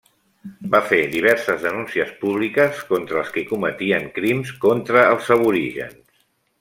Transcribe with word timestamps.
Va 0.75 0.79
fer 0.91 0.99
diverses 1.15 1.59
denúncies 1.65 2.15
públiques 2.23 2.79
contra 2.93 3.21
els 3.21 3.29
qui 3.37 3.43
cometien 3.53 4.09
crims 4.17 4.55
contra 4.65 5.05
els 5.11 5.31
aborígens. 5.37 6.27